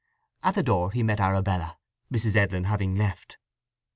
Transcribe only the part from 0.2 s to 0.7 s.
At the